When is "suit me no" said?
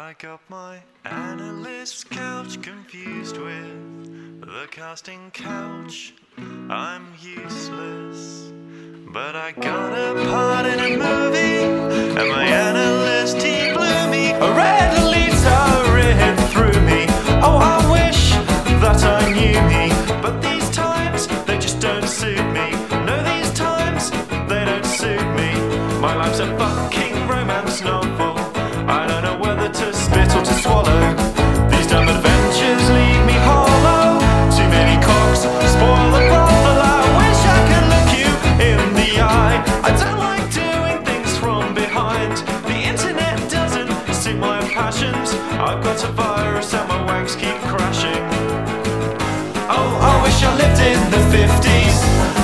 22.08-23.22